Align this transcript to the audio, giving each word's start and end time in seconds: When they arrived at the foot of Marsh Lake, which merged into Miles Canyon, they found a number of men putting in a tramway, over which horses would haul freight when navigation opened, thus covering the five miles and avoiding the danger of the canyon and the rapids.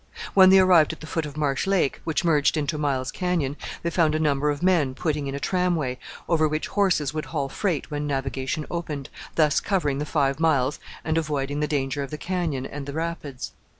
When 0.33 0.49
they 0.49 0.57
arrived 0.57 0.93
at 0.93 0.99
the 0.99 1.05
foot 1.05 1.27
of 1.27 1.37
Marsh 1.37 1.67
Lake, 1.67 2.01
which 2.05 2.25
merged 2.25 2.57
into 2.57 2.79
Miles 2.79 3.11
Canyon, 3.11 3.55
they 3.83 3.91
found 3.91 4.15
a 4.15 4.19
number 4.19 4.49
of 4.49 4.63
men 4.63 4.95
putting 4.95 5.27
in 5.27 5.35
a 5.35 5.39
tramway, 5.39 5.99
over 6.27 6.47
which 6.47 6.69
horses 6.69 7.13
would 7.13 7.25
haul 7.25 7.49
freight 7.49 7.91
when 7.91 8.07
navigation 8.07 8.65
opened, 8.71 9.09
thus 9.35 9.59
covering 9.59 9.99
the 9.99 10.07
five 10.07 10.39
miles 10.39 10.79
and 11.03 11.19
avoiding 11.19 11.59
the 11.59 11.67
danger 11.67 12.01
of 12.01 12.09
the 12.09 12.17
canyon 12.17 12.65
and 12.65 12.87
the 12.87 12.93
rapids. 12.93 13.51